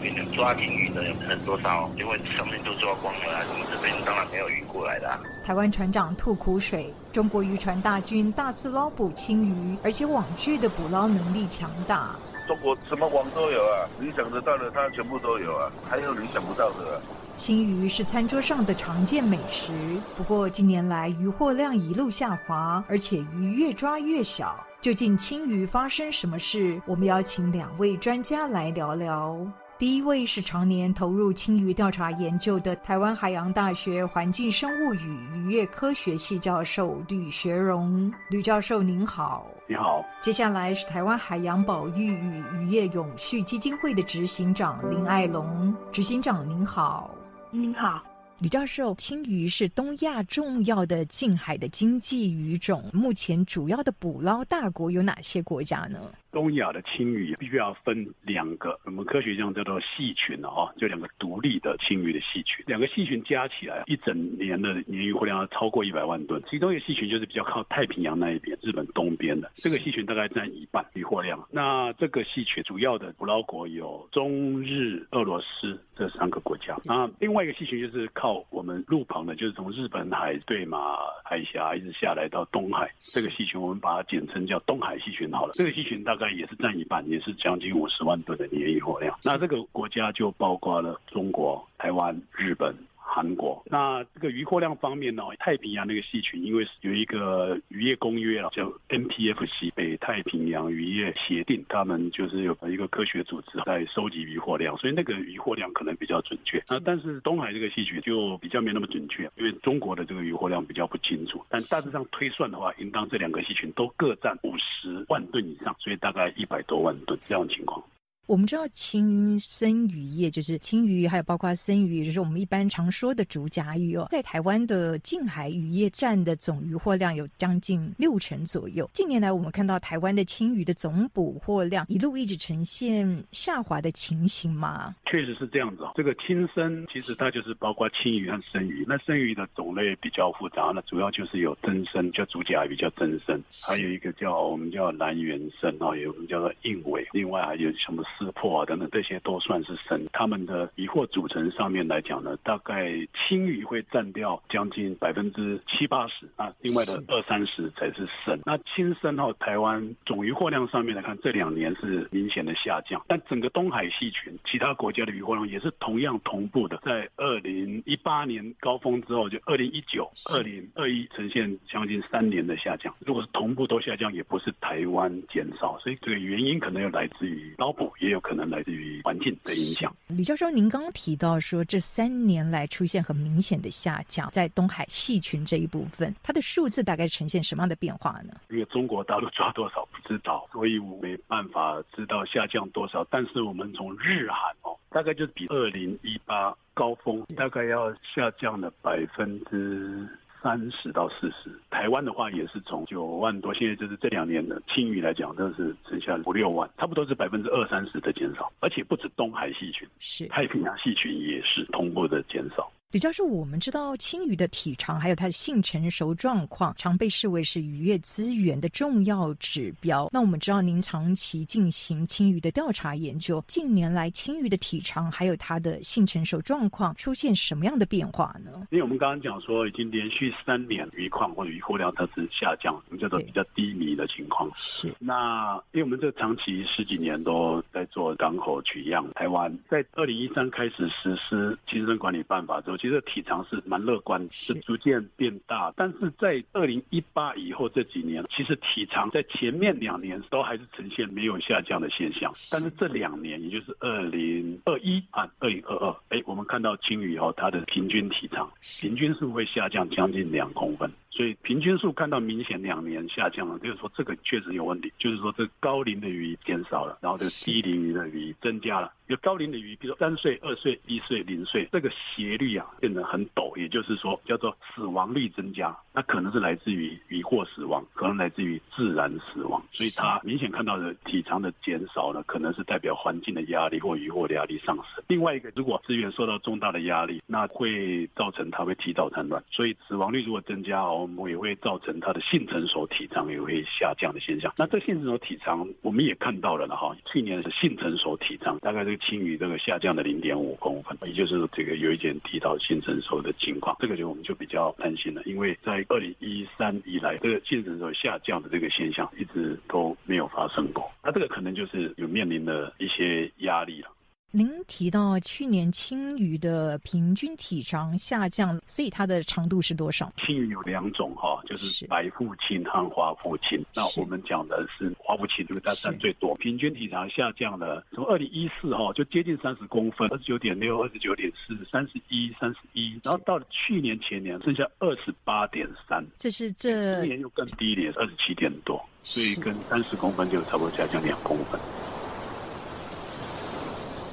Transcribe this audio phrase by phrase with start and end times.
[0.00, 5.20] 边的抓鲸鱼的有很多艘，因为上面都抓光了，啊我们这边当然没有鱼过来的。
[5.44, 12.16] 台湾船长吐苦水，中国渔船大军大肆捞捕青鱼，而且网具的捕捞能力强大。
[12.48, 17.00] 中国什么网都有啊，你想得到的它全部都有啊，还有你想不到的。
[17.36, 19.72] 青鱼是餐桌上的常见美食，
[20.16, 24.54] 不过近年来渔获量一路下滑，而且鱼越抓越小。
[24.80, 26.80] 究竟青鱼发生什么事？
[26.86, 29.36] 我们邀请两位专家来聊聊。
[29.80, 38.12] 第一位是常年投入青鱼调查研究的台湾海洋大学环境生物与渔业科学系教授吕学荣。
[38.28, 40.04] 吕教授您好，你好。
[40.20, 47.14] 接下来是台湾海洋保育与渔业永续基金会的执行长林爱龙，执行长您好，
[47.50, 48.02] 您好。
[48.38, 55.98] 吕教授，青鱼是东亚重要的近海的经济鱼种，目前主要的捕捞大国有哪些国家呢？
[56.32, 62.64] 东亚的青鱼必须要分两个，我们科学上叫做系群哦，就两个独立的青鱼的系群。
[62.68, 66.40] 两个系群加起来，一整年的年鱼货量要超过一百万吨。
[66.48, 71.44] 其中一个系群就是比较靠太平洋那一边，日本东边的这个系群大概占一半鱼货量。
[71.50, 76.78] 那这个系群主要的捕捞国有中日、俄罗斯这三个国家。
[76.84, 85.54] 那另外一个系群就是靠我们路旁的，就是从日本海对马海峡一直下来到东海这个系群，我们把它简称叫东海系群好了。
[85.54, 86.19] 这个系群大。
[86.20, 89.18] 在也是占一半，也是将近五十万吨的年渔获量。
[89.24, 92.76] 那这个国家就包括了中国、台湾、日本。
[93.12, 106.62] 韩国那这个渔获量方面呢，太平洋那个细群，因为有一个渔业公约了，叫 MPF 西北太平洋渔业协定，他们就是有一个科学组织在收集渔获量，所以那个渔获量可能比较准确。
[106.68, 111.44] 那但是东海这个细群就比较没那么准确，因为中国的这个渔获量比较不清楚。
[111.48, 117.84] 但大致上推算的话，应当这两个细群都各占五十万吨以上，所以大概一百多万吨这样的情况。
[118.30, 124.06] 我们知道青生渔业就是青鱼，还有包括生鱼，就是我们一般常说的竹荚鱼哦。
[124.08, 128.88] 在台湾的近海渔业占的总渔获量有将近六成左右。
[128.92, 134.94] 近年来，我们看到台湾的青鱼的总捕获量一路一直呈现下滑的情形嘛？
[135.06, 135.90] 确实是这样子哦。
[135.96, 138.84] 这个青生其实它就是包括青鱼和生鱼。
[138.86, 148.04] 那生鱼的种类比较复杂，那主要就是有真生，叫竹荚鱼叫真生，还有一个叫我们叫蓝圆生哦，有我们叫做硬尾，另外还有什么？
[148.20, 150.06] 撕破啊等等，这些都算是神。
[150.12, 158.38] 他们的渔获组成上面来讲呢，大概青鱼会占掉将近百分之七八十啊，另外的二三十才是神。
[158.44, 163.02] 那青生哈，台湾总渔获量上面来看，这两年是明显的下降。
[163.08, 172.94] 但整个东海系群，其他国家的渔获量也是同样同步的，在二零一八年高峰之后，就二零一九、二零二一呈现将近三年的下降。
[173.00, 178.10] 如果是同步都下降，也不是台湾减少，所以这个原因可能又来自于捞捕也。
[178.10, 179.94] 有可能来自于环境的影响。
[180.08, 188.34] 李教授，您刚刚提到说，这三年来出现很明显的下降，在东海细群这一部分，它的数字大概呈现什么样的变化呢？
[188.48, 193.06] 因为中国大陆抓多少不知道，所以我没办法知道下降多少。
[193.08, 200.04] 但是我们从日韩哦，大概就比二零一八高峰大概要下降了百分之。
[200.42, 212.70] 三十到四十，台湾的话也是从九万多，现在就是这两年的青鱼来讲，都是剩下五六万，差不多是百分之二三十的减少，而且不止东海细菌，是太平洋细菌也是同步的减少。
[212.92, 220.08] 比较是我们知道青鱼的体长还有它的性成熟状况，常被视为是渔业资源的重要指标。
[220.12, 228.66] 那我们知道您长期进行青鱼的调查研究，近年来青鱼的体长还有它的性成熟状况出现什么样的变化呢？
[228.70, 234.50] 因为我们刚刚讲说，已经连续三年鱼况或者鱼获量它是下降，我们叫做比较低迷的情况。
[234.56, 234.92] 是。
[234.98, 242.79] 那因为我们这长期十几年都在做港口取样，台湾在二零一三开始实施精神管理办法之后。
[242.80, 245.70] 其实体长是蛮乐观，是逐渐变大。
[245.76, 252.34] 但是在二零一八以后这几年，其实体长在前面两年都还是呈现没有下降的现象。
[252.50, 258.50] 但是这两年，也就是二零二一啊，二零二二，哎，我们看到青鱼哦，它的平均体长
[258.80, 260.90] 平均是会下降将近两公分。
[261.10, 268.92] 所以平均数看到明显两年下降了，就是说这个确实有问题，就是说这高龄的鱼减少了，然后这个低龄鱼的鱼增加了。
[269.08, 285.02] 有高龄的鱼，比如说三岁、二岁、一岁、零岁，这个斜率啊变得很陡，也就是说叫做死亡率增加，那可能是来自于渔获死亡，可能来自于自然死亡，所以它明显看到的体长的减少呢，可能是代表环境的压力或渔获的压力上升。
[285.08, 294.54] 另外一个，如果资源受到重大的压力，那会造成它会提早产卵，所以死亡率如果增加，我们也会造成它的性成熟体长也会下降的现象。
[294.56, 299.00] 那这性成熟体长我们也看到了了哈，去年是性成熟体长大概这个。
[299.00, 313.88] 青鱼这个下降的零点五公分，也就是这个有一点提到性成熟的情况，这个就我们就比较担心了，因为在二零一三以来，这个性成熟下降的这个现象一直都没有发生过，那这个可能就是有面临的一些压力了。
[314.32, 320.12] 您提到去年青鱼的平均体长下降，所以它的长度是多少？
[320.24, 323.60] 青鱼有两种哈，就是白腹青和花腹青。
[323.74, 326.36] 那我们讲的是花腹青，因为它占最多。
[326.36, 341.58] 平均体长下降了，从二零一四哈就接近三十公分，二十九点六、二十九点四、三十一、三十一，然后到了去年前年剩下二十八点三，这是这今年又更低一点，二十七点多，所以跟三十公分就差不多下降两公分。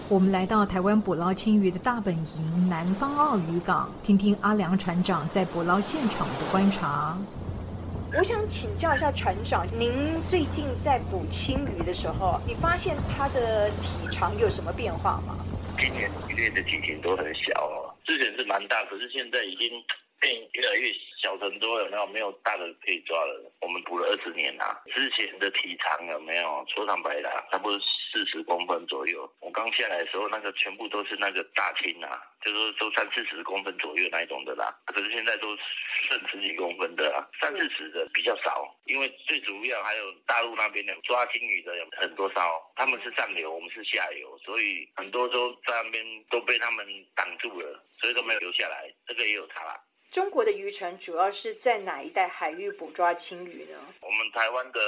[0.09, 7.17] 我们来到台湾捕捞青鱼的大本营南方澳渔港，听听阿良船长在捕捞现场的观察。
[8.17, 9.91] 我想请教一下船长，您
[10.23, 15.35] 最近在捕青鱼的时候，你发现它的体长有什么变化吗？
[15.77, 19.69] 今年鱼类的体型都很小哦，之前是蛮大，可是现在已经。
[20.19, 20.91] 变越来越
[21.21, 22.07] 小很多，有没有？
[22.07, 23.51] 没有大的可以抓了。
[23.61, 26.65] 我们捕了二十年啦，之前的体长有没有？
[26.73, 29.31] 说坦白的，差不多四十公分左右。
[29.39, 34.75] 我刚下来的时候，那个全部都是那个大青啊，就是都三四十公分左右那一种的啦。
[34.85, 35.55] 可是现在都
[36.09, 38.73] 剩十几公分的啊，三四十的比较少。
[38.85, 42.41] 因为最主要还有大陆那边的抓金鱼的有很多艘，
[42.75, 46.85] 他们是上游，我们是下游，所以很多都在那边都被他们
[47.15, 48.91] 挡住了，所以都没有留下来。
[49.05, 49.79] 这个也有差啦。
[50.17, 53.77] 中国的渔船主要是在哪一带海域捕抓青鱼呢？
[54.01, 54.79] 我们台湾的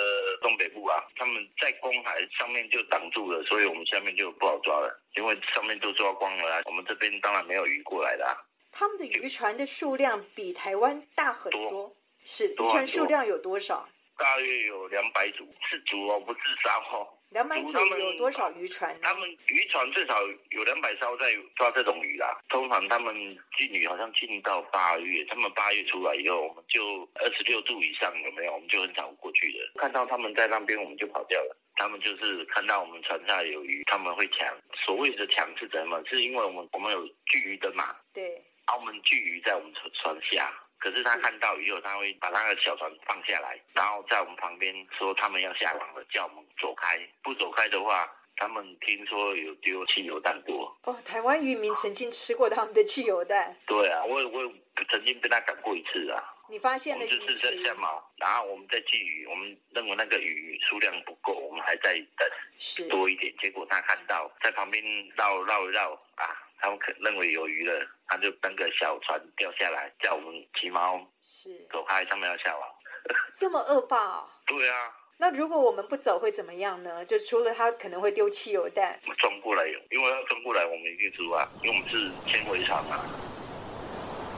[0.41, 6.63] 东北部啊，他们在公海上面就挡住了，所以我们下面就不好抓了，因为上面都抓光了。
[6.65, 8.25] 我们这边当然没有鱼过来的。
[8.71, 11.95] 他们的渔船的数量比台湾大很多，
[12.25, 13.87] 是渔船数量有多少？
[14.17, 17.07] 大约有两百组，是组哦，不是艘哦。
[17.31, 18.97] 两百组有多少渔船？
[19.01, 22.39] 他们渔船最少有两百艘在抓这种鱼啦。
[22.49, 23.13] 通常他们
[23.57, 28.53] 进鱼好像进到八月，他们八月出来以后，我们就二十六度以上有没有？
[28.53, 29.59] 我们就很少过去的。
[29.79, 31.55] 看到他们在那边，我们就跑掉了。
[31.75, 34.47] 他们就是看到我们船上有鱼，他们会抢。
[34.85, 36.03] 所谓的抢是怎么？
[36.09, 37.95] 是因为我们我们有聚鱼的嘛？
[38.11, 38.43] 对。
[38.65, 40.51] 澳门聚鱼在我们船船下。
[40.79, 46.97] 可是他看到以后，他会把那个小船放下来，然后在我们旁边说他们要下网了，叫我们走开。
[47.21, 50.73] 不走开的话，他们听说有丢汽油弹过。
[50.83, 53.55] 哦，台湾渔民曾经吃过他们的汽油弹。
[53.67, 54.53] 对啊，我我
[54.89, 56.23] 曾经被他赶过一次啊。
[56.47, 57.05] 你发现了？
[57.05, 63.35] 就是在下锚，然后我们在寄鱼，我们认为那个鱼数量不够，我们还在等多一点。
[63.37, 64.83] 结果他看到在旁边
[65.15, 66.25] 绕绕绕啊。
[66.59, 72.69] 他们可认为有鱼了，他就登个小船掉下来，叫我们骑猫是走开，他们要下网。
[73.33, 74.25] 这么恶霸？
[74.45, 74.75] 对啊。
[75.21, 77.03] 那如果我们不走会怎么样呢？
[77.05, 83.03] 就除了他可能会丢汽油弹，撞过来，因为要撞过来，我们一定输啊，因为我们是纤维厂啊。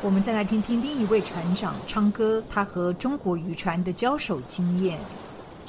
[0.04, 5.00] 我们再来听听另一位船长昌哥，他和中国渔船的交手经验。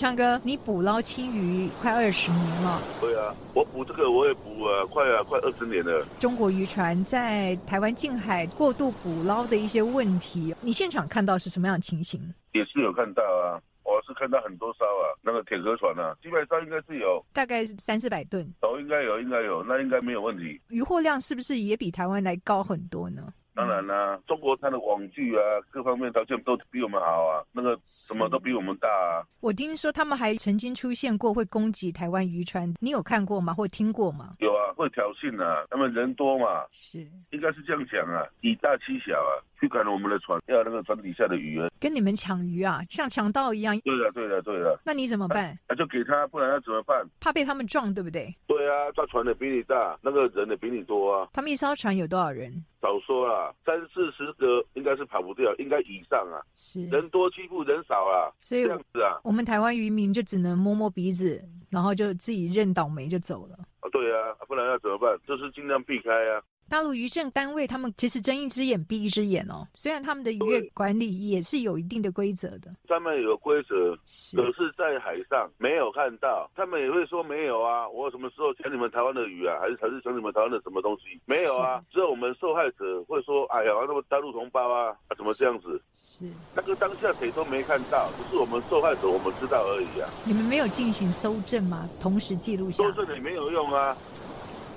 [0.02, 2.82] 昌哥，你捕捞青鱼快二十年了。
[3.00, 6.04] 对啊，我捕这个我也捕啊，快啊，快二十年了。
[6.18, 12.20] 中国渔船在台湾近海过度捕捞的一些问题，你现场看到是什么样的情形？
[12.50, 18.44] 也是有看到啊，我是看到很多艘啊，那个铁壳船啊，基本上应该是有，大概三四百吨。
[18.60, 20.60] 都应该有，应该有，那应该没有问题。
[20.70, 23.32] 渔获量是不是也比台湾来高很多呢？
[23.54, 25.40] 当然啦，中国它的网剧啊，
[25.70, 29.22] 各方面条件都比我们好啊，那个什么都比我们大啊。
[29.40, 33.52] 我听说他们还曾经出现过会攻击台湾渔船，你有看过吗？
[33.52, 34.34] 或听过吗？
[34.38, 36.98] 有啊，会挑衅啊，他们人多嘛，是，
[37.30, 43.78] 应该是这样讲啊，以大欺小啊，去赶我们的船，要那个船底下的鱼啊，跟你们抢鱼啊，像强盗一样。
[43.80, 44.78] 对的，对的，对的。
[44.84, 45.56] 那你怎么办？
[45.68, 47.06] 那就给他，不然要怎么办？
[47.20, 48.34] 怕被他们撞，对不对？
[48.46, 51.28] 对啊，抓船的比你大，那个人的比你多啊。
[51.32, 52.52] 他们一艘船有多少人？
[52.80, 56.42] 少说啦，三四十个应该是跑不掉，应该以上啊。
[56.56, 59.20] 是人多欺负人少啊，所以这样子啊。
[59.22, 63.56] 我们台湾渔民就只能摸摸鼻子，然后就自己认倒霉就走了。
[63.82, 65.18] 啊，对呀，不然要怎么办？
[65.26, 66.42] 就是尽量避开呀。
[66.72, 81.20] 大陆渔政单位他们其实睁一只眼闭一只眼哦，虽然他们的渔业管理也是有一定的规则的，他们有规则，是可是，在海上没有看到，他们也会说没有啊，我什么时候抢你们台湾的鱼啊，还是还是抢你们台湾的什么东西？
[81.26, 85.78] 没有啊，只有我们受害者会说，哎呀，那么大陆同胞啊，啊怎么这样子？
[85.92, 86.24] 是，
[86.54, 91.86] 那个当下谁都没看到，只是我们受害者我们知道而已啊，你们没有进行搜证吗？
[92.00, 93.94] 同时记录下搜证也没有用啊。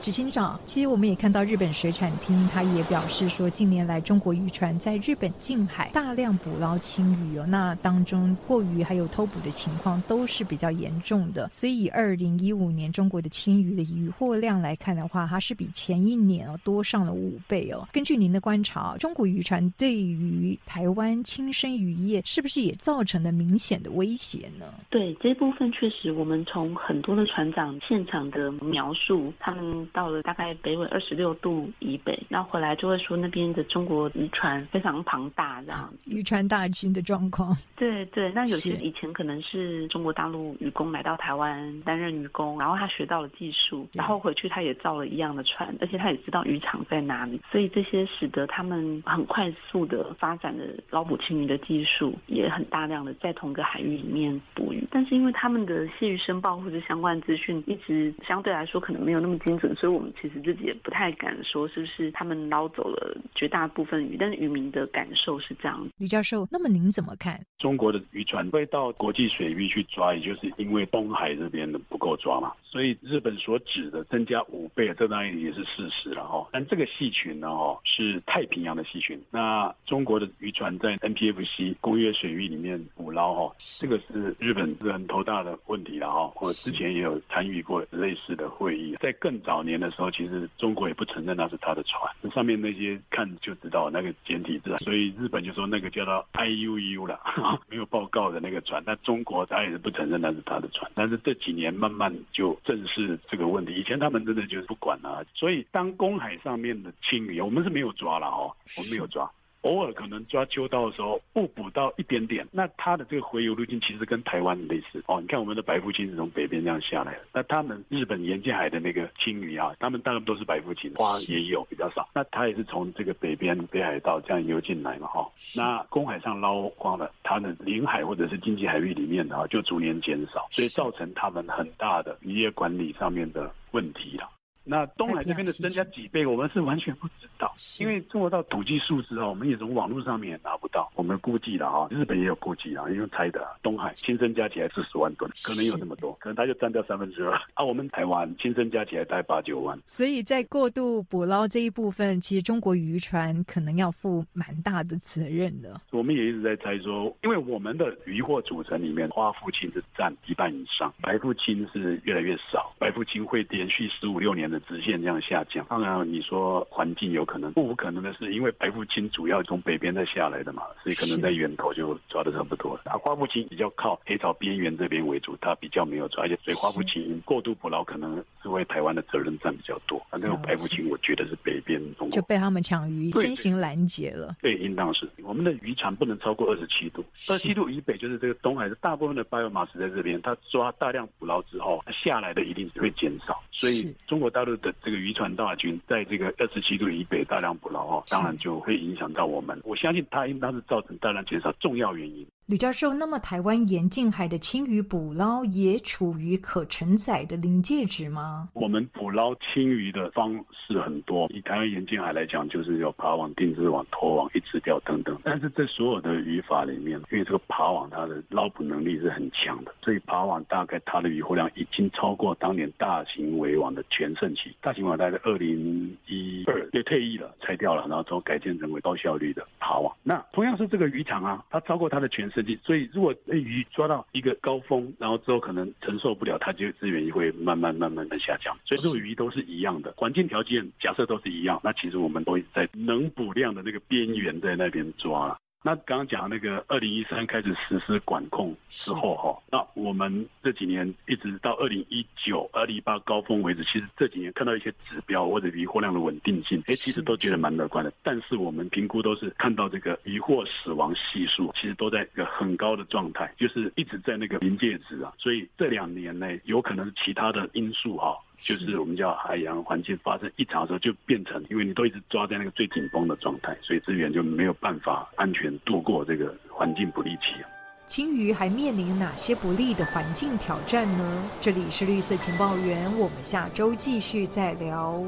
[0.06, 11.50] 执行长，其实我们也看到日本水产厅，他也表示说，近年来中国渔船在日本近海大量捕捞青鱼哦，那当中过渔还有偷捕的情况都是比较严重的。
[11.52, 17.88] 所以以二零一五年中国的青鱼的渔获量来看的话，它是比前一年哦多上了五倍哦。
[17.92, 24.68] 根据您的观察，中国渔船对于台湾轻生渔业是不是也造成了明显的威胁呢？
[24.92, 35.92] 对这部分，确实我们从很多的船长现场的描述，他们到了大概北纬二十六度以北，然后回来就会说那边的中国渔船非常庞大，这样。
[36.08, 54.86] 渔船大军的状况，对对，那有些以前可能是中国大陆渔工来到台湾担任渔工，然后他学到了技术，然后回去他也造了一样的船，而且他也知道渔场在哪里，所以这些使得他们很快速的发展的捞捕青鱼的技术，也很大量的在同个海域里面捕鱼。
[54.92, 65.88] 但是因为他们的蟹鱼申报或者相关资讯一直相对来说可能没有那么精准，所以我们其实自己也不太敢说是不是他们捞走了绝大部分鱼，但是渔民的感受是这样。
[65.98, 67.40] 吕教授，那么您怎么看？
[67.58, 76.48] 中国的渔船会到国际水域去抓，也就是因为东海这边的不够抓嘛，所以日本所指的增加五倍，这当然也是事实了哈。
[76.52, 86.32] 但这个细群呢，哈是太平洋的细群，那中国的渔船在 NPFC 公约水域里面捕捞哈，这个是日本是很头大的问题了哈。
[86.42, 97.20] 我之前也有参与过类似的会议，在更早年的时候，其实中国也不承认那是他的船，那上面那些看就知道那个简体字，所以日本就说那个叫做 IUU 了，
[97.68, 109.30] 没有报告的那个船，但中国他也是不承认那是他的船，但是这几年慢慢就正视这个问题，以前他们真的就是不管啊，所以当公海上面的青鱼，我们是没有抓了哦，我们没有抓。
[109.66, 115.20] 偶尔可能抓秋刀的时候误捕到一点点，那它的这个回游路径其实跟台湾类似哦。
[115.20, 122.08] 你看我们的白腹青是从北边这样下来的，那他们日本沿近海的那个青鱼啊，他们大部分都是白腹青，花也有比较少。
[122.14, 125.28] 那它也是从这个北边北海道这样游进来嘛哈。
[125.56, 134.30] 那公海上捞光了，它的领海或者是经济海域里面的啊，就逐年减少，所以造成他们很大的渔业管理上面的问题了。
[134.68, 140.92] 那东海这边的增加几倍，我们是完全不知道，因为中国到统计数字哦，我们也从网络上面也拿不到。
[140.96, 147.34] 我们估计了啊，日本也有估计啊，因为猜的东海亲生加起来四十万吨，可能有那么多，可能它就占掉三分之二。
[147.54, 149.80] 啊，我们台湾亲生加起来大概八九万。
[149.86, 155.80] 所以在过度捕捞这一部分，其实中国渔船可能要负蛮大的责任的。
[155.92, 165.66] 我们也一直在猜说，因为我们的渔获组成里面，花腹青是占一半以上，白腹青是越来越少，白腹青会连续十五六年的直线这样下降。
[165.70, 172.82] 当然，你说环境有可能，不无可能的是，因为白腹青主要从北边再下来的嘛，所以可能在源头就抓的差不多了。
[172.86, 180.02] 啊，花腹青比较靠黑潮边缘这边为主，它比较没有抓，而且所以花腹青过度捕捞可能是为台湾的责任占比较多。
[180.10, 182.16] 反正白腹青，我觉得是北边中国。
[182.16, 184.36] 就被他们抢鱼先行拦截了。
[184.42, 185.10] 对，应当是。
[185.24, 199.60] 我们的渔船不能超过二十七度，二十七度以北就是这个东海的大部分的 biomass 在这边，它抓大量捕捞之后，它下来的一定是会减少，所以中国大陆的这个渔船大军在这个二十七度以北大量捕捞哦，当然就会影响到我们。
[199.66, 202.26] 我相信它应当是造成大量减少重要原因。
[202.48, 208.48] 吕教授，那么台湾沿近海的青鱼捕捞也处于可承载的临界值吗？
[208.54, 215.20] 我们捕捞青鱼的方式很多，以台湾沿近海来讲，就是有爬网、定制网、拖网、一直钓等等。
[215.24, 224.56] 但是这所有的渔法里面，因为这个爬网它的捞捕能力是很强的，所以爬网大概它的渔获量已经超过当年大型围网的全盛期。
[224.62, 229.92] 大型网大概二零一二也退役了，拆掉了，然后之后改建成为高效率的爬网。
[230.04, 232.30] 那同样是这个渔场啊，它超过它的全
[232.64, 238.58] 所以如果那鱼抓到一个高峰，然后之后可能承受不了，它就资源也会慢慢慢慢的下降。
[238.66, 245.38] 所以这个鱼都是一样的，环境条件假设都是一样，那其实我们都在能捕量的那个边缘在那边抓了。
[245.66, 257.92] 那刚刚讲那个二零一三开始实施管控之后哈，那我们这几年一直到二零一九、二零一八高峰为止，其实这几年看到一些指标或者渔获量的稳定性，哎，其实都觉得蛮乐观的。
[258.04, 265.12] 但是我们评估都是看到这个渔获死亡系数，其实都在一个很高的状态，就是一直在那个临界值啊。
[265.18, 268.16] 所以这两年内有可能是其他的因素哈。
[268.38, 277.44] 就是我们叫海洋环境发生异常的时候，就变成因为你都一直抓在那个最紧绷的状态，所以资源就没有办法安全度过这个环境不利期。
[277.88, 281.24] 青鱼还面临哪些不利的环境挑战呢？
[281.40, 285.04] 这里是绿色情报员，我们下周继续再聊。